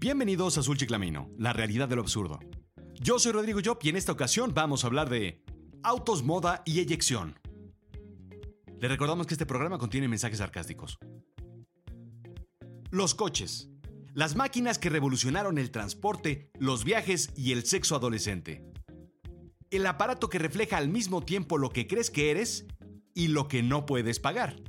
Bienvenidos 0.00 0.56
a 0.56 0.60
Azul 0.60 0.76
Chiclamino, 0.76 1.28
la 1.38 1.52
realidad 1.52 1.88
de 1.88 1.96
lo 1.96 2.02
absurdo. 2.02 2.38
Yo 3.00 3.18
soy 3.18 3.32
Rodrigo 3.32 3.58
Job 3.64 3.78
y 3.82 3.88
en 3.88 3.96
esta 3.96 4.12
ocasión 4.12 4.54
vamos 4.54 4.84
a 4.84 4.86
hablar 4.86 5.10
de 5.10 5.42
autos, 5.82 6.22
moda 6.22 6.62
y 6.64 6.78
eyección. 6.78 7.36
Le 8.78 8.86
recordamos 8.86 9.26
que 9.26 9.34
este 9.34 9.44
programa 9.44 9.76
contiene 9.76 10.06
mensajes 10.06 10.38
sarcásticos. 10.38 11.00
Los 12.92 13.16
coches. 13.16 13.70
Las 14.14 14.36
máquinas 14.36 14.78
que 14.78 14.88
revolucionaron 14.88 15.58
el 15.58 15.72
transporte, 15.72 16.52
los 16.60 16.84
viajes 16.84 17.32
y 17.36 17.50
el 17.50 17.64
sexo 17.64 17.96
adolescente. 17.96 18.62
El 19.70 19.84
aparato 19.84 20.28
que 20.28 20.38
refleja 20.38 20.76
al 20.76 20.88
mismo 20.88 21.24
tiempo 21.24 21.58
lo 21.58 21.70
que 21.70 21.88
crees 21.88 22.12
que 22.12 22.30
eres 22.30 22.68
y 23.14 23.26
lo 23.26 23.48
que 23.48 23.64
no 23.64 23.84
puedes 23.84 24.20
pagar 24.20 24.62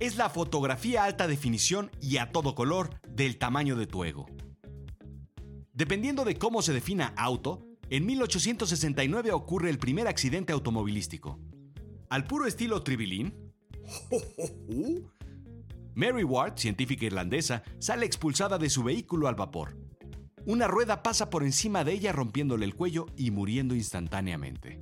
es 0.00 0.16
la 0.16 0.30
fotografía 0.30 1.04
alta 1.04 1.28
definición 1.28 1.90
y 2.00 2.16
a 2.16 2.32
todo 2.32 2.54
color 2.54 2.98
del 3.06 3.36
tamaño 3.36 3.76
de 3.76 3.86
tu 3.86 4.02
ego. 4.04 4.26
Dependiendo 5.74 6.24
de 6.24 6.36
cómo 6.36 6.62
se 6.62 6.72
defina 6.72 7.12
auto, 7.16 7.66
en 7.90 8.06
1869 8.06 9.30
ocurre 9.32 9.70
el 9.70 9.78
primer 9.78 10.08
accidente 10.08 10.52
automovilístico. 10.52 11.38
Al 12.08 12.24
puro 12.24 12.46
estilo 12.46 12.82
Tribilín, 12.82 13.52
Mary 15.94 16.24
Ward, 16.24 16.56
científica 16.56 17.04
irlandesa, 17.04 17.62
sale 17.78 18.06
expulsada 18.06 18.58
de 18.58 18.70
su 18.70 18.82
vehículo 18.82 19.28
al 19.28 19.34
vapor. 19.34 19.76
Una 20.46 20.66
rueda 20.66 21.02
pasa 21.02 21.28
por 21.28 21.44
encima 21.44 21.84
de 21.84 21.92
ella 21.92 22.12
rompiéndole 22.12 22.64
el 22.64 22.74
cuello 22.74 23.06
y 23.16 23.30
muriendo 23.30 23.74
instantáneamente. 23.74 24.80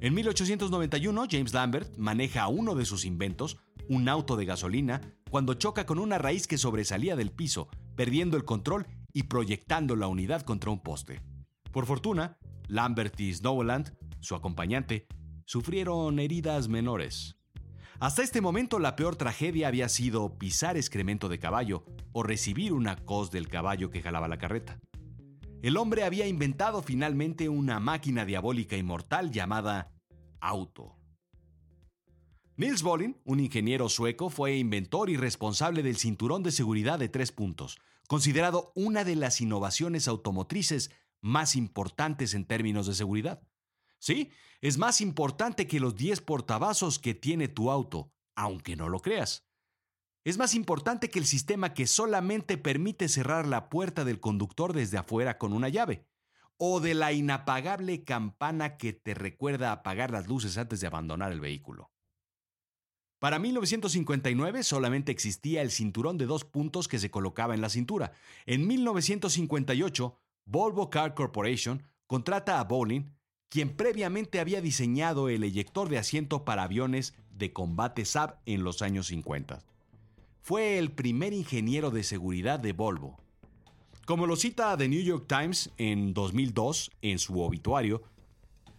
En 0.00 0.14
1891, 0.14 1.26
James 1.30 1.52
Lambert 1.52 1.96
maneja 1.96 2.48
uno 2.48 2.74
de 2.74 2.84
sus 2.84 3.04
inventos, 3.04 3.58
un 3.94 4.08
auto 4.08 4.36
de 4.36 4.44
gasolina, 4.44 5.00
cuando 5.30 5.54
choca 5.54 5.86
con 5.86 5.98
una 5.98 6.18
raíz 6.18 6.46
que 6.46 6.58
sobresalía 6.58 7.16
del 7.16 7.30
piso, 7.30 7.68
perdiendo 7.94 8.36
el 8.36 8.44
control 8.44 8.86
y 9.12 9.24
proyectando 9.24 9.96
la 9.96 10.08
unidad 10.08 10.42
contra 10.42 10.70
un 10.70 10.82
poste. 10.82 11.20
Por 11.70 11.86
fortuna, 11.86 12.38
Lambert 12.68 13.18
y 13.20 13.32
Snowland, 13.32 13.96
su 14.20 14.34
acompañante, 14.34 15.06
sufrieron 15.44 16.18
heridas 16.18 16.68
menores. 16.68 17.36
Hasta 18.00 18.22
este 18.22 18.40
momento 18.40 18.78
la 18.78 18.96
peor 18.96 19.16
tragedia 19.16 19.68
había 19.68 19.88
sido 19.88 20.38
pisar 20.38 20.76
excremento 20.76 21.28
de 21.28 21.38
caballo 21.38 21.84
o 22.12 22.22
recibir 22.22 22.72
una 22.72 22.96
cos 22.96 23.30
del 23.30 23.48
caballo 23.48 23.90
que 23.90 24.02
jalaba 24.02 24.28
la 24.28 24.38
carreta 24.38 24.80
el 25.62 25.76
hombre 25.76 26.02
había 26.02 26.26
inventado 26.26 26.82
finalmente 26.82 27.48
una 27.48 27.78
máquina 27.78 28.24
diabólica 28.24 28.76
y 28.76 28.82
mortal 28.82 29.30
llamada 29.30 29.92
auto. 30.40 30.98
Niels 32.62 32.84
Bohlin, 32.84 33.20
un 33.24 33.40
ingeniero 33.40 33.88
sueco, 33.88 34.30
fue 34.30 34.56
inventor 34.56 35.10
y 35.10 35.16
responsable 35.16 35.82
del 35.82 35.96
cinturón 35.96 36.44
de 36.44 36.52
seguridad 36.52 36.96
de 36.96 37.08
tres 37.08 37.32
puntos, 37.32 37.80
considerado 38.06 38.70
una 38.76 39.02
de 39.02 39.16
las 39.16 39.40
innovaciones 39.40 40.06
automotrices 40.06 40.92
más 41.20 41.56
importantes 41.56 42.34
en 42.34 42.44
términos 42.44 42.86
de 42.86 42.94
seguridad. 42.94 43.42
Sí, 43.98 44.30
es 44.60 44.78
más 44.78 45.00
importante 45.00 45.66
que 45.66 45.80
los 45.80 45.96
10 45.96 46.20
portavasos 46.20 47.00
que 47.00 47.14
tiene 47.14 47.48
tu 47.48 47.68
auto, 47.68 48.12
aunque 48.36 48.76
no 48.76 48.88
lo 48.88 49.00
creas 49.00 49.44
es 50.24 50.38
más 50.38 50.54
importante 50.54 51.10
que 51.10 51.18
el 51.18 51.26
sistema 51.26 51.74
que 51.74 51.88
solamente 51.88 52.56
permite 52.56 53.08
cerrar 53.08 53.46
la 53.46 53.68
puerta 53.68 54.04
del 54.04 54.20
conductor 54.20 54.72
desde 54.72 54.98
afuera 54.98 55.36
con 55.36 55.52
una 55.52 55.68
llave, 55.68 56.06
o 56.58 56.78
de 56.78 56.94
la 56.94 57.12
inapagable 57.12 58.04
campana 58.04 58.76
que 58.76 58.92
te 58.92 59.14
recuerda 59.14 59.72
apagar 59.72 60.12
las 60.12 60.28
luces 60.28 60.58
antes 60.58 60.80
de 60.80 60.86
abandonar 60.86 61.32
el 61.32 61.40
vehículo. 61.40 61.91
Para 63.22 63.38
1959 63.38 64.64
solamente 64.64 65.12
existía 65.12 65.62
el 65.62 65.70
cinturón 65.70 66.18
de 66.18 66.26
dos 66.26 66.44
puntos 66.44 66.88
que 66.88 66.98
se 66.98 67.08
colocaba 67.08 67.54
en 67.54 67.60
la 67.60 67.68
cintura. 67.68 68.10
En 68.46 68.66
1958, 68.66 70.18
Volvo 70.44 70.90
Car 70.90 71.14
Corporation 71.14 71.84
contrata 72.08 72.58
a 72.58 72.64
Bowling, 72.64 73.12
quien 73.48 73.76
previamente 73.76 74.40
había 74.40 74.60
diseñado 74.60 75.28
el 75.28 75.44
eyector 75.44 75.88
de 75.88 75.98
asiento 75.98 76.44
para 76.44 76.64
aviones 76.64 77.14
de 77.30 77.52
combate 77.52 78.04
Saab 78.04 78.40
en 78.44 78.64
los 78.64 78.82
años 78.82 79.06
50 79.06 79.62
fue 80.42 80.76
el 80.76 80.90
primer 80.90 81.32
ingeniero 81.32 81.92
de 81.92 82.02
seguridad 82.02 82.58
de 82.58 82.72
Volvo. 82.72 83.16
Como 84.04 84.26
lo 84.26 84.34
cita 84.34 84.76
The 84.76 84.88
New 84.88 85.00
York 85.00 85.26
Times 85.28 85.70
en 85.78 86.12
2002 86.12 86.90
en 87.00 87.20
su 87.20 87.40
obituario, 87.40 88.02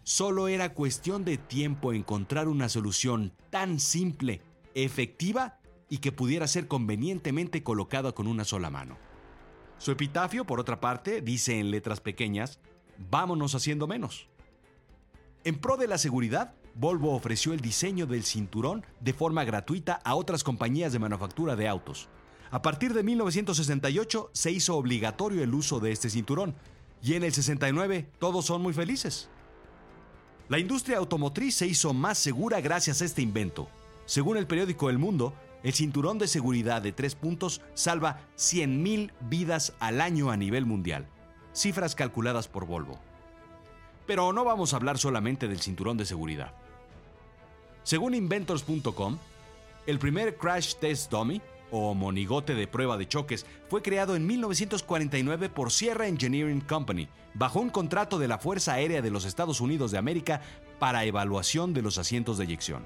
solo 0.03 0.47
era 0.47 0.73
cuestión 0.73 1.25
de 1.25 1.37
tiempo 1.37 1.93
encontrar 1.93 2.47
una 2.47 2.69
solución 2.69 3.33
tan 3.49 3.79
simple, 3.79 4.41
efectiva 4.75 5.59
y 5.89 5.97
que 5.97 6.11
pudiera 6.11 6.47
ser 6.47 6.67
convenientemente 6.67 7.63
colocada 7.63 8.13
con 8.13 8.27
una 8.27 8.43
sola 8.45 8.69
mano. 8.69 8.97
Su 9.77 9.91
epitafio, 9.91 10.45
por 10.45 10.59
otra 10.59 10.79
parte, 10.79 11.21
dice 11.21 11.59
en 11.59 11.71
letras 11.71 11.99
pequeñas, 11.99 12.59
vámonos 12.97 13.55
haciendo 13.55 13.87
menos. 13.87 14.27
En 15.43 15.59
pro 15.59 15.77
de 15.77 15.87
la 15.87 15.97
seguridad, 15.97 16.55
Volvo 16.75 17.13
ofreció 17.13 17.53
el 17.53 17.59
diseño 17.59 18.07
del 18.07 18.23
cinturón 18.23 18.85
de 18.99 19.13
forma 19.13 19.43
gratuita 19.43 19.99
a 20.03 20.15
otras 20.15 20.43
compañías 20.43 20.91
de 20.93 20.99
manufactura 20.99 21.55
de 21.55 21.67
autos. 21.67 22.09
A 22.49 22.61
partir 22.61 22.93
de 22.93 23.03
1968 23.03 24.31
se 24.33 24.51
hizo 24.51 24.77
obligatorio 24.77 25.43
el 25.43 25.53
uso 25.53 25.79
de 25.79 25.91
este 25.91 26.09
cinturón 26.09 26.55
y 27.01 27.15
en 27.15 27.23
el 27.23 27.33
69 27.33 28.09
todos 28.19 28.45
son 28.45 28.61
muy 28.61 28.73
felices. 28.73 29.29
La 30.49 30.59
industria 30.59 30.97
automotriz 30.97 31.55
se 31.55 31.67
hizo 31.67 31.93
más 31.93 32.17
segura 32.17 32.59
gracias 32.59 33.01
a 33.01 33.05
este 33.05 33.21
invento. 33.21 33.69
Según 34.05 34.35
el 34.37 34.45
periódico 34.45 34.89
El 34.89 34.97
Mundo, 34.97 35.33
el 35.63 35.73
cinturón 35.73 36.19
de 36.19 36.27
seguridad 36.27 36.81
de 36.81 36.91
tres 36.91 37.15
puntos 37.15 37.61
salva 37.73 38.19
100.000 38.37 39.11
vidas 39.21 39.73
al 39.79 40.01
año 40.01 40.29
a 40.29 40.37
nivel 40.37 40.65
mundial, 40.65 41.07
cifras 41.53 41.95
calculadas 41.95 42.49
por 42.49 42.65
Volvo. 42.65 42.99
Pero 44.05 44.33
no 44.33 44.43
vamos 44.43 44.73
a 44.73 44.75
hablar 44.75 44.97
solamente 44.97 45.47
del 45.47 45.61
cinturón 45.61 45.95
de 45.95 46.05
seguridad. 46.05 46.53
Según 47.83 48.13
Inventors.com, 48.13 49.17
el 49.87 49.99
primer 49.99 50.35
Crash 50.35 50.75
Test 50.75 51.09
Dummy, 51.09 51.41
o 51.75 51.95
monigote 51.95 52.53
de 52.53 52.67
prueba 52.67 52.97
de 52.97 53.07
choques, 53.07 53.47
fue 53.67 53.81
creado 53.81 54.15
en 54.15 54.27
1949 54.27 55.49
por 55.49 55.71
Sierra 55.71 56.07
Engineering 56.07 56.61
Company, 56.61 57.07
bajo 57.33 57.59
un 57.59 57.71
contrato 57.71 58.19
de 58.19 58.27
la 58.27 58.37
Fuerza 58.37 58.73
Aérea 58.73 59.01
de 59.01 59.09
los 59.09 59.25
Estados 59.25 59.59
Unidos 59.59 59.89
de 59.89 59.97
América 59.97 60.39
para 60.77 61.03
evaluación 61.03 61.73
de 61.73 61.81
los 61.81 61.97
asientos 61.97 62.37
de 62.37 62.43
eyección. 62.43 62.85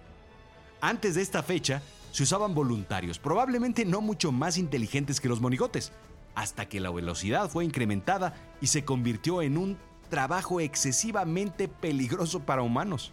Antes 0.79 1.15
de 1.15 1.21
esta 1.21 1.43
fecha, 1.43 1.81
se 2.11 2.23
usaban 2.23 2.55
voluntarios, 2.55 3.19
probablemente 3.19 3.83
no 3.83 3.99
mucho 3.99 4.31
más 4.31 4.57
inteligentes 4.57 5.19
que 5.19 5.27
los 5.27 5.41
monigotes, 5.41 5.91
hasta 6.33 6.69
que 6.69 6.79
la 6.79 6.89
velocidad 6.89 7.49
fue 7.49 7.65
incrementada 7.65 8.35
y 8.61 8.67
se 8.67 8.85
convirtió 8.85 9.41
en 9.41 9.57
un 9.57 9.77
trabajo 10.09 10.61
excesivamente 10.61 11.67
peligroso 11.67 12.39
para 12.39 12.61
humanos. 12.61 13.11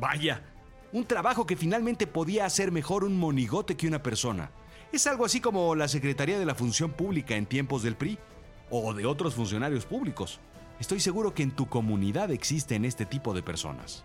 Vaya, 0.00 0.42
un 0.92 1.04
trabajo 1.04 1.46
que 1.46 1.54
finalmente 1.54 2.08
podía 2.08 2.46
hacer 2.46 2.72
mejor 2.72 3.04
un 3.04 3.16
monigote 3.16 3.76
que 3.76 3.86
una 3.86 4.02
persona. 4.02 4.50
Es 4.94 5.08
algo 5.08 5.24
así 5.24 5.40
como 5.40 5.74
la 5.74 5.88
Secretaría 5.88 6.38
de 6.38 6.46
la 6.46 6.54
Función 6.54 6.92
Pública 6.92 7.34
en 7.34 7.46
tiempos 7.46 7.82
del 7.82 7.96
PRI 7.96 8.16
o 8.70 8.94
de 8.94 9.06
otros 9.06 9.34
funcionarios 9.34 9.86
públicos. 9.86 10.38
Estoy 10.78 11.00
seguro 11.00 11.34
que 11.34 11.42
en 11.42 11.50
tu 11.50 11.66
comunidad 11.66 12.30
existen 12.30 12.84
este 12.84 13.04
tipo 13.04 13.34
de 13.34 13.42
personas. 13.42 14.04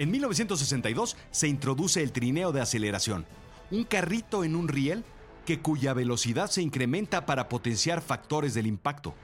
En 0.00 0.10
1962 0.10 1.16
se 1.30 1.46
introduce 1.46 2.02
el 2.02 2.10
trineo 2.10 2.50
de 2.50 2.60
aceleración, 2.60 3.26
un 3.70 3.84
carrito 3.84 4.42
en 4.42 4.56
un 4.56 4.66
riel 4.66 5.04
que 5.46 5.60
cuya 5.60 5.94
velocidad 5.94 6.50
se 6.50 6.62
incrementa 6.62 7.24
para 7.24 7.48
potenciar 7.48 8.02
factores 8.02 8.54
del 8.54 8.66
impacto. 8.66 9.14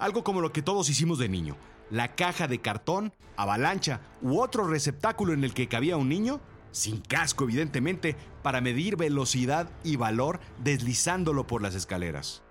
Algo 0.00 0.24
como 0.24 0.40
lo 0.40 0.52
que 0.52 0.62
todos 0.62 0.90
hicimos 0.90 1.20
de 1.20 1.28
niño, 1.28 1.56
la 1.90 2.16
caja 2.16 2.48
de 2.48 2.58
cartón, 2.58 3.12
avalancha 3.36 4.00
u 4.20 4.40
otro 4.40 4.66
receptáculo 4.66 5.32
en 5.32 5.44
el 5.44 5.54
que 5.54 5.68
cabía 5.68 5.96
un 5.96 6.08
niño, 6.08 6.40
sin 6.76 7.00
casco 7.00 7.44
evidentemente, 7.44 8.16
para 8.42 8.60
medir 8.60 8.96
velocidad 8.96 9.70
y 9.82 9.96
valor 9.96 10.40
deslizándolo 10.62 11.46
por 11.46 11.62
las 11.62 11.74
escaleras. 11.74 12.42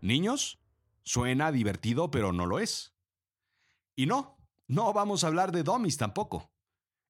¿Niños? 0.00 0.60
Suena 1.02 1.50
divertido, 1.50 2.10
pero 2.10 2.32
no 2.32 2.46
lo 2.46 2.60
es. 2.60 2.94
Y 3.96 4.06
no, 4.06 4.38
no 4.68 4.92
vamos 4.92 5.24
a 5.24 5.26
hablar 5.26 5.50
de 5.50 5.64
dummies 5.64 5.96
tampoco. 5.96 6.50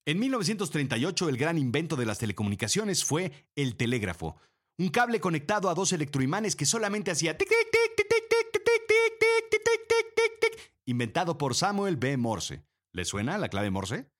En 0.06 0.18
1938 0.18 1.28
el 1.28 1.36
gran 1.36 1.58
invento 1.58 1.96
de 1.96 2.06
las 2.06 2.18
telecomunicaciones 2.18 3.04
fue 3.04 3.46
el 3.56 3.76
telégrafo, 3.76 4.36
un 4.78 4.88
cable 4.88 5.20
conectado 5.20 5.68
a 5.68 5.74
dos 5.74 5.92
electroimanes 5.92 6.56
que 6.56 6.66
solamente 6.66 7.10
hacía 7.10 7.36
tic 7.36 7.48
tic 7.48 7.70
tic 7.70 7.96
tic 7.96 8.08
tic 8.08 8.24
tic 8.28 8.52
tic 8.52 8.86
tic 8.86 9.18
tic 9.18 9.64
tic 9.64 10.14
tic 10.16 10.40
tic 10.40 10.72
inventado 10.86 11.38
por 11.38 11.54
Samuel 11.54 11.96
B. 11.96 12.16
Morse. 12.16 12.64
¿Le 12.92 13.04
suena 13.04 13.38
la 13.38 13.48
clave 13.48 13.70
Morse? 13.70 14.13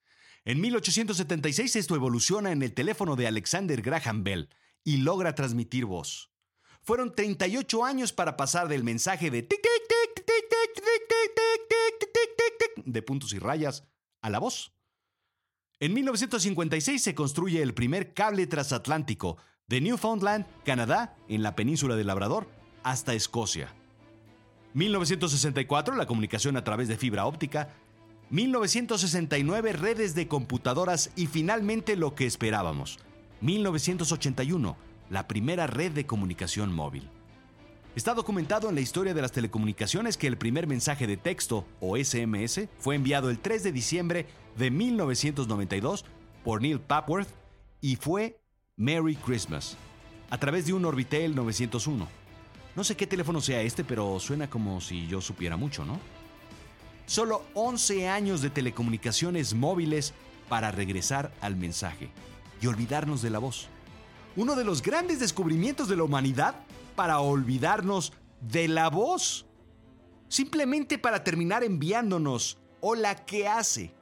En 0.47 0.61
1876 0.61 1.77
esto 1.77 1.95
evoluciona 1.95 2.53
en 2.53 2.63
el 2.63 2.75
teléfono 2.75 3.17
de 3.17 3.27
Alexander 3.27 3.81
Graham 3.81 4.25
Bell 4.25 4.51
y 4.85 4.99
logra 4.99 5.35
transmitir 5.35 5.87
voz. 5.87 6.31
Fueron 6.83 7.15
38 7.15 7.83
años 7.83 8.13
para 8.13 8.37
pasar 8.37 8.69
del 8.69 8.85
mensaje 8.85 9.31
de 9.31 9.43
tic 9.43 9.63
tic 9.63 9.89
tic 9.89 10.27
tic 10.27 10.27
tic 10.27 11.09
tic 12.77 12.85
de 12.85 13.03
puntos 13.03 13.33
y 13.33 13.39
rayas 13.39 13.89
a 14.21 14.29
la 14.29 14.39
voz. 14.39 14.75
En 15.81 15.95
1956 15.95 17.03
se 17.03 17.15
construye 17.15 17.63
el 17.63 17.73
primer 17.73 18.13
cable 18.13 18.47
transatlántico 18.47 19.39
de 19.67 19.81
Newfoundland, 19.81 20.47
Canadá, 20.65 21.17
en 21.29 21.43
la 21.43 21.57
península 21.57 21.97
de 21.97 22.05
Labrador, 22.05 22.49
hasta 22.83 23.15
Escocia. 23.15 23.75
1964, 24.75 25.95
la 25.95 26.07
comunicación 26.07 26.57
a 26.57 26.65
través 26.65 26.89
de 26.89 26.99
fibra 26.99 27.25
óptica. 27.25 27.75
1969, 28.31 29.73
redes 29.73 30.15
de 30.15 30.29
computadoras 30.29 31.11
y 31.15 31.27
finalmente 31.27 31.97
lo 31.97 32.15
que 32.15 32.27
esperábamos. 32.27 32.99
1981, 33.41 34.77
la 35.11 35.29
primera 35.29 35.67
red 35.67 35.93
de 35.93 36.07
comunicación 36.07 36.73
móvil. 36.73 37.09
Está 37.95 38.15
documentado 38.15 38.69
en 38.69 38.75
la 38.75 38.81
historia 38.81 39.15
de 39.15 39.23
las 39.23 39.31
telecomunicaciones 39.31 40.17
que 40.17 40.27
el 40.27 40.37
primer 40.37 40.67
mensaje 40.67 41.07
de 41.07 41.17
texto, 41.17 41.65
o 41.81 41.97
SMS, 41.97 42.69
fue 42.79 42.97
enviado 42.97 43.31
el 43.31 43.39
3 43.39 43.63
de 43.63 43.73
diciembre 43.73 44.27
de 44.57 44.71
1992 44.71 46.05
por 46.43 46.61
Neil 46.61 46.81
Papworth 46.81 47.29
y 47.81 47.97
fue 47.97 48.41
Merry 48.77 49.15
Christmas, 49.15 49.77
a 50.31 50.39
través 50.39 50.67
de 50.67 50.73
un 50.73 50.85
Orbitel 50.85 51.37
901. 51.37 52.09
No 52.75 52.83
sé 52.83 52.97
qué 52.97 53.07
teléfono 53.07 53.41
sea 53.41 53.63
este, 53.63 53.85
pero 53.85 54.19
suena 54.19 54.51
como 54.51 54.81
si 54.81 55.07
yo 55.07 55.21
supiera 55.21 55.57
mucho, 55.57 55.85
¿no? 55.85 56.01
Solo 57.07 57.45
11 57.55 58.09
años 58.09 58.41
de 58.41 58.51
telecomunicaciones 58.51 59.55
móviles 59.55 60.15
para 60.49 60.71
regresar 60.71 61.33
al 61.41 61.57
mensaje 61.57 62.11
y 62.61 62.67
olvidarnos 62.67 63.21
de 63.23 63.31
la 63.31 63.39
voz. 63.39 63.69
Uno 64.37 64.57
de 64.57 64.65
los 64.65 64.83
grandes 64.83 65.21
descubrimientos 65.21 65.89
de 65.89 65.97
la 65.97 66.05
humanidad 66.05 66.55
para 66.97 67.21
olvidarnos 67.21 68.13
de 68.41 68.69
la 68.69 68.89
voz. 68.89 69.47
Simplemente 70.29 70.99
para 70.99 71.23
terminar 71.23 71.63
enviándonos 71.63 72.59
hola, 72.81 73.25
¿qué 73.25 73.49
hace? 73.49 73.93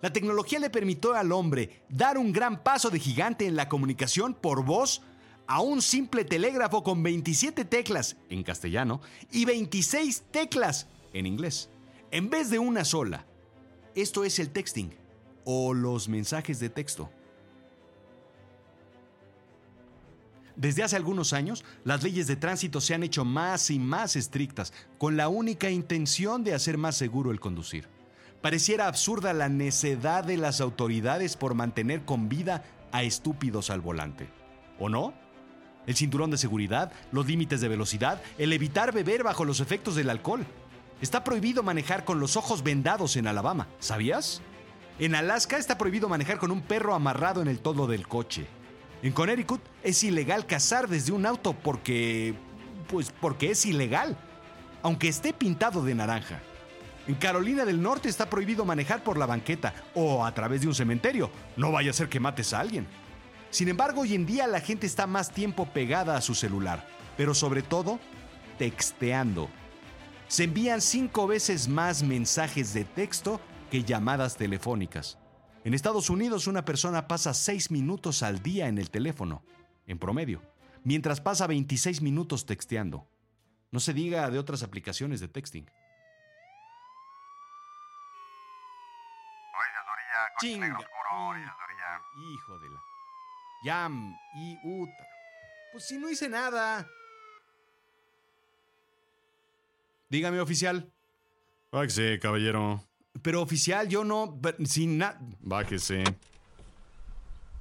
La 0.00 0.12
tecnología 0.12 0.58
le 0.58 0.70
permitió 0.70 1.14
al 1.14 1.30
hombre 1.30 1.82
dar 1.88 2.18
un 2.18 2.32
gran 2.32 2.62
paso 2.62 2.90
de 2.90 2.98
gigante 2.98 3.46
en 3.46 3.54
la 3.54 3.68
comunicación 3.68 4.34
por 4.34 4.64
voz 4.64 5.02
a 5.46 5.60
un 5.60 5.82
simple 5.82 6.24
telégrafo 6.24 6.82
con 6.82 7.02
27 7.02 7.64
teclas 7.64 8.16
en 8.28 8.42
castellano 8.42 9.00
y 9.30 9.44
26 9.44 10.24
teclas 10.30 10.88
en 11.12 11.26
inglés, 11.26 11.68
en 12.12 12.28
vez 12.30 12.50
de 12.50 12.60
una 12.60 12.84
sola. 12.84 13.24
Esto 13.96 14.22
es 14.24 14.38
el 14.38 14.50
texting 14.50 14.94
o 15.44 15.74
los 15.74 16.08
mensajes 16.08 16.60
de 16.60 16.68
texto. 16.68 17.10
Desde 20.54 20.82
hace 20.82 20.96
algunos 20.96 21.32
años, 21.32 21.64
las 21.82 22.02
leyes 22.02 22.26
de 22.26 22.36
tránsito 22.36 22.80
se 22.80 22.94
han 22.94 23.02
hecho 23.02 23.24
más 23.24 23.70
y 23.70 23.78
más 23.78 24.16
estrictas, 24.16 24.72
con 24.98 25.16
la 25.16 25.28
única 25.28 25.70
intención 25.70 26.44
de 26.44 26.54
hacer 26.54 26.76
más 26.76 26.94
seguro 26.94 27.30
el 27.30 27.40
conducir. 27.40 27.88
Pareciera 28.42 28.86
absurda 28.86 29.32
la 29.32 29.48
necedad 29.48 30.22
de 30.24 30.36
las 30.36 30.60
autoridades 30.60 31.36
por 31.36 31.54
mantener 31.54 32.04
con 32.04 32.28
vida 32.28 32.64
a 32.92 33.02
estúpidos 33.02 33.70
al 33.70 33.80
volante. 33.80 34.28
¿O 34.78 34.90
no? 34.90 35.14
El 35.86 35.96
cinturón 35.96 36.30
de 36.30 36.38
seguridad, 36.38 36.92
los 37.10 37.26
límites 37.26 37.60
de 37.62 37.68
velocidad, 37.68 38.20
el 38.36 38.52
evitar 38.52 38.92
beber 38.92 39.22
bajo 39.22 39.44
los 39.46 39.60
efectos 39.60 39.96
del 39.96 40.10
alcohol. 40.10 40.44
Está 41.02 41.24
prohibido 41.24 41.64
manejar 41.64 42.04
con 42.04 42.20
los 42.20 42.36
ojos 42.36 42.62
vendados 42.62 43.16
en 43.16 43.26
Alabama, 43.26 43.66
¿sabías? 43.80 44.40
En 45.00 45.16
Alaska 45.16 45.56
está 45.56 45.76
prohibido 45.76 46.08
manejar 46.08 46.38
con 46.38 46.52
un 46.52 46.62
perro 46.62 46.94
amarrado 46.94 47.42
en 47.42 47.48
el 47.48 47.58
todo 47.58 47.88
del 47.88 48.06
coche. 48.06 48.46
En 49.02 49.12
Connecticut 49.12 49.60
es 49.82 50.04
ilegal 50.04 50.46
cazar 50.46 50.88
desde 50.88 51.10
un 51.10 51.26
auto 51.26 51.54
porque... 51.54 52.36
pues 52.86 53.12
porque 53.20 53.50
es 53.50 53.66
ilegal, 53.66 54.16
aunque 54.84 55.08
esté 55.08 55.32
pintado 55.32 55.82
de 55.82 55.96
naranja. 55.96 56.40
En 57.08 57.16
Carolina 57.16 57.64
del 57.64 57.82
Norte 57.82 58.08
está 58.08 58.30
prohibido 58.30 58.64
manejar 58.64 59.02
por 59.02 59.18
la 59.18 59.26
banqueta 59.26 59.74
o 59.96 60.24
a 60.24 60.32
través 60.32 60.60
de 60.60 60.68
un 60.68 60.74
cementerio. 60.76 61.32
No 61.56 61.72
vaya 61.72 61.90
a 61.90 61.94
ser 61.94 62.08
que 62.08 62.20
mates 62.20 62.52
a 62.52 62.60
alguien. 62.60 62.86
Sin 63.50 63.68
embargo, 63.68 64.02
hoy 64.02 64.14
en 64.14 64.24
día 64.24 64.46
la 64.46 64.60
gente 64.60 64.86
está 64.86 65.08
más 65.08 65.32
tiempo 65.32 65.66
pegada 65.66 66.16
a 66.16 66.20
su 66.20 66.36
celular, 66.36 66.86
pero 67.16 67.34
sobre 67.34 67.62
todo, 67.62 67.98
texteando. 68.56 69.50
Se 70.32 70.44
envían 70.44 70.80
cinco 70.80 71.26
veces 71.26 71.68
más 71.68 72.02
mensajes 72.02 72.72
de 72.72 72.86
texto 72.86 73.38
que 73.70 73.84
llamadas 73.84 74.34
telefónicas. 74.34 75.18
En 75.62 75.74
Estados 75.74 76.08
Unidos 76.08 76.46
una 76.46 76.64
persona 76.64 77.06
pasa 77.06 77.34
6 77.34 77.70
minutos 77.70 78.22
al 78.22 78.42
día 78.42 78.66
en 78.66 78.78
el 78.78 78.90
teléfono, 78.90 79.44
en 79.84 79.98
promedio, 79.98 80.40
mientras 80.84 81.20
pasa 81.20 81.46
26 81.46 82.00
minutos 82.00 82.46
texteando. 82.46 83.06
No 83.72 83.78
se 83.78 83.92
diga 83.92 84.30
de 84.30 84.38
otras 84.38 84.62
aplicaciones 84.62 85.20
de 85.20 85.28
texting. 85.28 85.70
Chinga. 90.40 90.78
Hijo 92.16 92.58
de 92.58 92.70
la. 92.70 92.82
Yam 93.64 94.16
y 94.36 94.58
Uta. 94.64 95.06
Pues 95.72 95.86
si 95.86 95.98
no 95.98 96.08
hice 96.08 96.30
nada. 96.30 96.88
Dígame, 100.12 100.40
oficial. 100.40 100.92
Bájese, 101.70 102.18
caballero. 102.20 102.84
Pero 103.22 103.40
oficial, 103.40 103.88
yo 103.88 104.04
no. 104.04 104.38
Sin 104.66 104.98
nada. 104.98 105.18
Bájese. 105.40 106.04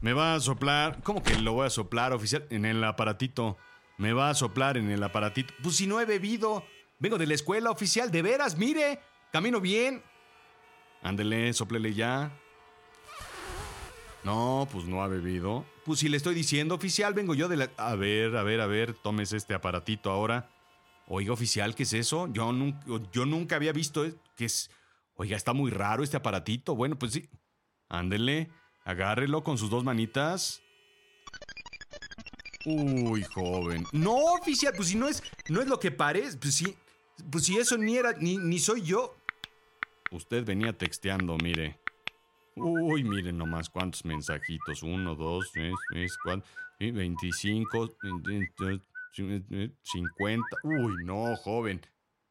Me 0.01 0.11
va 0.11 0.35
a 0.35 0.39
soplar. 0.41 1.01
¿Cómo 1.01 1.23
que 1.23 1.39
lo 1.39 1.53
voy 1.53 1.67
a 1.67 1.69
soplar, 1.69 2.11
oficial? 2.11 2.45
En 2.49 2.65
el 2.65 2.83
aparatito. 2.83 3.57
Me 3.97 4.11
va 4.11 4.29
a 4.29 4.33
soplar 4.33 4.75
en 4.75 4.91
el 4.91 5.01
aparatito. 5.01 5.53
Pues 5.63 5.77
si 5.77 5.87
no 5.87 6.01
he 6.01 6.05
bebido. 6.05 6.65
Vengo 6.99 7.17
de 7.17 7.25
la 7.25 7.35
escuela, 7.35 7.71
oficial. 7.71 8.11
De 8.11 8.21
veras, 8.21 8.57
mire. 8.57 8.99
Camino 9.31 9.61
bien. 9.61 10.03
Ándele, 11.03 11.53
soplele 11.53 11.93
ya. 11.93 12.37
No, 14.25 14.67
pues 14.69 14.83
no 14.83 15.01
ha 15.01 15.07
bebido. 15.07 15.65
Pues 15.85 15.99
si 15.99 16.09
le 16.09 16.17
estoy 16.17 16.35
diciendo, 16.35 16.75
oficial, 16.75 17.13
vengo 17.13 17.33
yo 17.33 17.47
de 17.47 17.55
la. 17.55 17.71
A 17.77 17.95
ver, 17.95 18.35
a 18.35 18.43
ver, 18.43 18.59
a 18.59 18.67
ver, 18.67 18.93
tómese 18.93 19.37
este 19.37 19.53
aparatito 19.53 20.11
ahora. 20.11 20.49
Oiga, 21.13 21.33
oficial, 21.33 21.75
¿qué 21.75 21.83
es 21.83 21.91
eso? 21.91 22.31
Yo 22.31 22.53
nunca, 22.53 22.79
yo 23.11 23.25
nunca 23.25 23.57
había 23.57 23.73
visto. 23.73 24.05
¿Qué 24.37 24.45
es? 24.45 24.71
Oiga, 25.15 25.35
está 25.35 25.51
muy 25.51 25.69
raro 25.69 26.05
este 26.05 26.15
aparatito. 26.15 26.73
Bueno, 26.73 26.97
pues 26.97 27.11
sí. 27.11 27.29
Ándele, 27.89 28.49
agárrelo 28.85 29.43
con 29.43 29.57
sus 29.57 29.69
dos 29.69 29.83
manitas. 29.83 30.61
Uy, 32.65 33.23
joven. 33.23 33.85
No, 33.91 34.15
oficial, 34.39 34.73
pues 34.73 34.87
si 34.87 34.95
no 34.95 35.09
es, 35.09 35.21
no 35.49 35.59
es 35.59 35.67
lo 35.67 35.81
que 35.81 35.91
parece. 35.91 36.37
Pues 36.37 36.55
sí, 36.55 36.77
pues 37.29 37.43
si 37.43 37.57
eso 37.57 37.77
ni 37.77 37.97
era, 37.97 38.13
ni, 38.13 38.37
ni 38.37 38.57
soy 38.57 38.81
yo. 38.83 39.13
Usted 40.11 40.45
venía 40.45 40.71
texteando, 40.71 41.35
mire. 41.43 41.77
Uy, 42.55 43.03
miren 43.03 43.37
nomás 43.37 43.69
cuántos 43.69 44.05
mensajitos. 44.05 44.81
Uno, 44.81 45.15
dos, 45.15 45.51
tres, 45.51 45.73
tres, 45.89 46.17
cuatro, 46.23 46.45
veinticinco, 46.79 47.89
cincuenta. 49.13 50.57
Uy, 50.63 50.95
no, 51.05 51.35
joven. 51.37 51.85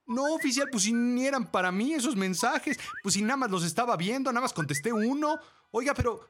No, 0.07 0.35
oficial, 0.35 0.69
pues 0.71 0.83
si 0.85 0.93
ni 0.93 1.27
eran 1.27 1.51
para 1.51 1.71
mí 1.71 1.95
esos 1.95 2.17
mensajes. 2.17 2.79
Pues 3.03 3.15
si 3.15 3.23
nada 3.23 3.37
más 3.37 3.51
los 3.51 3.65
estaba 3.65 3.97
viendo, 3.97 4.33
nada 4.33 4.43
más 4.43 4.53
contesté 4.53 4.93
uno. 4.93 5.39
Oiga, 5.71 5.95
pero. 5.95 6.29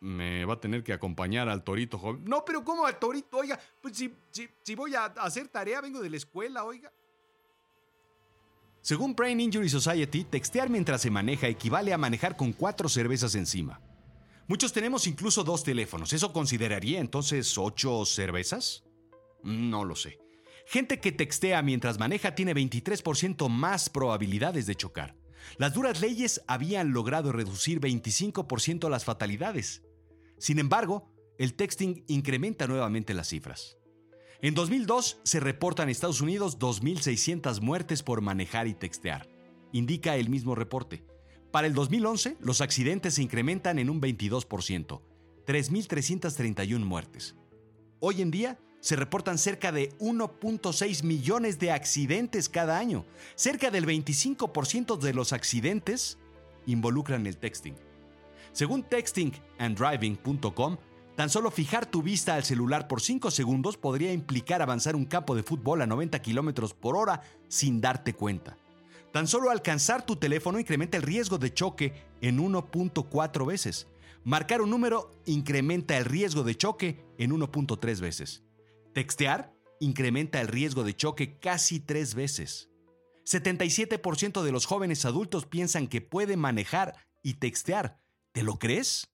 Me 0.00 0.46
va 0.46 0.54
a 0.54 0.60
tener 0.60 0.82
que 0.82 0.94
acompañar 0.94 1.48
al 1.50 1.62
torito, 1.62 1.98
joven. 1.98 2.24
No, 2.24 2.42
pero 2.44 2.64
¿cómo 2.64 2.86
al 2.86 2.98
torito? 2.98 3.36
Oiga, 3.36 3.60
pues 3.82 3.98
si, 3.98 4.14
si, 4.30 4.48
si 4.62 4.74
voy 4.74 4.94
a 4.94 5.04
hacer 5.04 5.48
tarea, 5.48 5.82
vengo 5.82 6.00
de 6.00 6.08
la 6.08 6.16
escuela, 6.16 6.64
oiga. 6.64 6.90
Según 8.80 9.14
Brain 9.14 9.38
Injury 9.38 9.68
Society, 9.68 10.24
textear 10.24 10.70
mientras 10.70 11.02
se 11.02 11.10
maneja 11.10 11.48
equivale 11.48 11.92
a 11.92 11.98
manejar 11.98 12.34
con 12.34 12.54
cuatro 12.54 12.88
cervezas 12.88 13.34
encima. 13.34 13.78
Muchos 14.48 14.72
tenemos 14.72 15.06
incluso 15.06 15.44
dos 15.44 15.62
teléfonos. 15.62 16.14
¿Eso 16.14 16.32
consideraría 16.32 16.98
entonces 16.98 17.58
ocho 17.58 18.06
cervezas? 18.06 18.82
No 19.42 19.84
lo 19.84 19.96
sé. 19.96 20.18
Gente 20.66 21.00
que 21.00 21.12
textea 21.12 21.62
mientras 21.62 21.98
maneja 21.98 22.34
tiene 22.34 22.54
23% 22.54 23.48
más 23.48 23.90
probabilidades 23.90 24.66
de 24.66 24.74
chocar. 24.76 25.16
Las 25.56 25.74
duras 25.74 26.00
leyes 26.00 26.42
habían 26.46 26.92
logrado 26.92 27.32
reducir 27.32 27.80
25% 27.80 28.88
las 28.88 29.04
fatalidades. 29.04 29.82
Sin 30.38 30.58
embargo, 30.58 31.12
el 31.38 31.54
texting 31.54 32.04
incrementa 32.06 32.66
nuevamente 32.66 33.14
las 33.14 33.28
cifras. 33.28 33.78
En 34.42 34.54
2002 34.54 35.20
se 35.22 35.40
reportan 35.40 35.88
en 35.88 35.90
Estados 35.90 36.20
Unidos 36.20 36.58
2.600 36.58 37.60
muertes 37.60 38.02
por 38.02 38.20
manejar 38.20 38.66
y 38.66 38.74
textear, 38.74 39.28
indica 39.72 40.16
el 40.16 40.30
mismo 40.30 40.54
reporte. 40.54 41.04
Para 41.50 41.66
el 41.66 41.74
2011, 41.74 42.36
los 42.40 42.60
accidentes 42.60 43.14
se 43.14 43.22
incrementan 43.22 43.78
en 43.78 43.90
un 43.90 44.00
22%, 44.00 45.02
3.331 45.46 46.78
muertes. 46.84 47.36
Hoy 47.98 48.22
en 48.22 48.30
día, 48.30 48.58
se 48.80 48.96
reportan 48.96 49.38
cerca 49.38 49.72
de 49.72 49.96
1.6 49.98 51.04
millones 51.04 51.58
de 51.58 51.70
accidentes 51.70 52.48
cada 52.48 52.78
año. 52.78 53.04
Cerca 53.34 53.70
del 53.70 53.86
25% 53.86 54.98
de 54.98 55.14
los 55.14 55.32
accidentes 55.32 56.18
involucran 56.66 57.26
el 57.26 57.36
texting. 57.36 57.76
Según 58.52 58.82
textinganddriving.com, 58.82 60.76
tan 61.14 61.30
solo 61.30 61.50
fijar 61.50 61.86
tu 61.86 62.02
vista 62.02 62.34
al 62.34 62.44
celular 62.44 62.88
por 62.88 63.00
5 63.00 63.30
segundos 63.30 63.76
podría 63.76 64.12
implicar 64.12 64.62
avanzar 64.62 64.96
un 64.96 65.04
campo 65.04 65.34
de 65.34 65.42
fútbol 65.42 65.82
a 65.82 65.86
90 65.86 66.20
km 66.20 66.74
por 66.74 66.96
hora 66.96 67.20
sin 67.48 67.80
darte 67.80 68.14
cuenta. 68.14 68.56
Tan 69.12 69.26
solo 69.26 69.50
alcanzar 69.50 70.06
tu 70.06 70.16
teléfono 70.16 70.58
incrementa 70.60 70.96
el 70.96 71.02
riesgo 71.02 71.36
de 71.38 71.52
choque 71.52 71.94
en 72.20 72.38
1.4 72.38 73.46
veces. 73.46 73.88
Marcar 74.24 74.62
un 74.62 74.70
número 74.70 75.10
incrementa 75.26 75.96
el 75.96 76.04
riesgo 76.04 76.44
de 76.44 76.56
choque 76.56 77.04
en 77.18 77.32
1.3 77.32 78.00
veces. 78.00 78.42
Textear 78.92 79.54
incrementa 79.78 80.40
el 80.40 80.48
riesgo 80.48 80.82
de 80.84 80.94
choque 80.94 81.38
casi 81.38 81.80
tres 81.80 82.14
veces. 82.14 82.70
77% 83.24 84.42
de 84.42 84.52
los 84.52 84.66
jóvenes 84.66 85.04
adultos 85.04 85.46
piensan 85.46 85.86
que 85.86 86.00
puede 86.00 86.36
manejar 86.36 86.96
y 87.22 87.34
textear. 87.34 88.00
¿Te 88.32 88.42
lo 88.42 88.58
crees? 88.58 89.08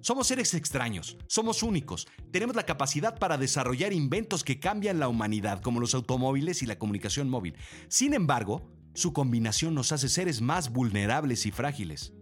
Somos 0.00 0.28
seres 0.28 0.54
extraños, 0.54 1.16
somos 1.26 1.62
únicos, 1.62 2.06
tenemos 2.30 2.54
la 2.54 2.66
capacidad 2.66 3.18
para 3.18 3.38
desarrollar 3.38 3.92
inventos 3.92 4.44
que 4.44 4.60
cambian 4.60 5.00
la 5.00 5.08
humanidad, 5.08 5.60
como 5.60 5.80
los 5.80 5.94
automóviles 5.94 6.62
y 6.62 6.66
la 6.66 6.78
comunicación 6.78 7.28
móvil. 7.28 7.56
Sin 7.88 8.14
embargo, 8.14 8.70
su 8.94 9.12
combinación 9.12 9.74
nos 9.74 9.92
hace 9.92 10.08
seres 10.08 10.40
más 10.40 10.70
vulnerables 10.70 11.44
y 11.46 11.50
frágiles. 11.50 12.12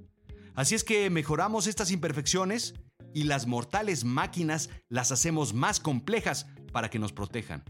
Así 0.54 0.74
es 0.74 0.84
que 0.84 1.10
mejoramos 1.10 1.66
estas 1.66 1.90
imperfecciones 1.90 2.74
y 3.14 3.24
las 3.24 3.46
mortales 3.46 4.04
máquinas 4.04 4.68
las 4.90 5.12
hacemos 5.12 5.54
más 5.54 5.80
complejas 5.80 6.46
para 6.72 6.90
que 6.90 6.98
nos 6.98 7.12
protejan. 7.12 7.64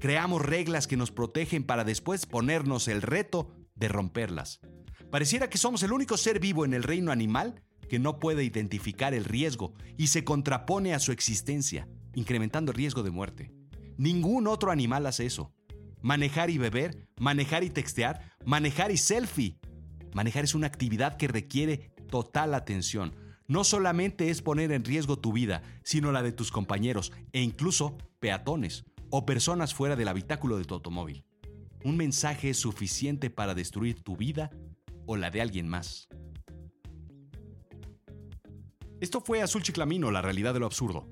Creamos 0.00 0.40
reglas 0.40 0.86
que 0.86 0.96
nos 0.96 1.10
protegen 1.10 1.64
para 1.64 1.84
después 1.84 2.24
ponernos 2.24 2.88
el 2.88 3.02
reto 3.02 3.50
de 3.74 3.88
romperlas. 3.88 4.60
Pareciera 5.10 5.50
que 5.50 5.58
somos 5.58 5.82
el 5.82 5.92
único 5.92 6.16
ser 6.16 6.40
vivo 6.40 6.64
en 6.64 6.74
el 6.74 6.82
reino 6.82 7.12
animal 7.12 7.62
que 7.88 7.98
no 7.98 8.18
puede 8.18 8.44
identificar 8.44 9.14
el 9.14 9.24
riesgo 9.24 9.74
y 9.96 10.06
se 10.06 10.24
contrapone 10.24 10.94
a 10.94 10.98
su 10.98 11.12
existencia, 11.12 11.88
incrementando 12.14 12.72
el 12.72 12.78
riesgo 12.78 13.02
de 13.02 13.10
muerte. 13.10 13.52
Ningún 13.96 14.46
otro 14.46 14.70
animal 14.70 15.06
hace 15.06 15.26
eso. 15.26 15.52
Manejar 16.00 16.50
y 16.50 16.58
beber, 16.58 17.08
manejar 17.18 17.64
y 17.64 17.70
textear, 17.70 18.32
manejar 18.44 18.90
y 18.90 18.96
selfie. 18.96 19.58
Manejar 20.12 20.44
es 20.44 20.54
una 20.54 20.66
actividad 20.66 21.16
que 21.16 21.28
requiere 21.28 21.92
total 22.10 22.54
atención. 22.54 23.14
No 23.46 23.64
solamente 23.64 24.30
es 24.30 24.40
poner 24.40 24.72
en 24.72 24.84
riesgo 24.84 25.18
tu 25.18 25.32
vida, 25.32 25.62
sino 25.82 26.12
la 26.12 26.22
de 26.22 26.32
tus 26.32 26.50
compañeros 26.50 27.12
e 27.32 27.42
incluso 27.42 27.98
peatones 28.18 28.84
o 29.10 29.26
personas 29.26 29.74
fuera 29.74 29.96
del 29.96 30.08
habitáculo 30.08 30.56
de 30.56 30.64
tu 30.64 30.74
automóvil. 30.74 31.24
Un 31.84 31.96
mensaje 31.96 32.50
es 32.50 32.56
suficiente 32.56 33.28
para 33.28 33.54
destruir 33.54 34.02
tu 34.02 34.16
vida 34.16 34.50
o 35.06 35.16
la 35.16 35.30
de 35.30 35.42
alguien 35.42 35.68
más. 35.68 36.08
Esto 39.00 39.20
fue 39.20 39.42
Azul 39.42 39.62
Chiclamino, 39.62 40.10
la 40.10 40.22
realidad 40.22 40.54
de 40.54 40.60
lo 40.60 40.66
absurdo. 40.66 41.06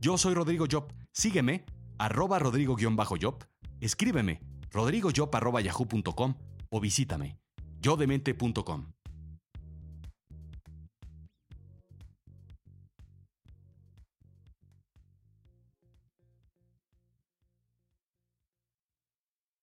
Yo 0.00 0.18
soy 0.18 0.34
Rodrigo 0.34 0.66
Job. 0.70 0.92
Sígueme, 1.12 1.64
arroba 1.98 2.38
rodrigo-job. 2.38 3.44
Escríbeme, 3.80 4.40
rodrigojob.yahoo.com 4.70 6.34
o 6.70 6.80
visítame, 6.80 7.38
yodemente.com. 7.80 8.97